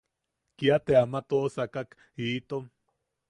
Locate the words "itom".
2.31-2.63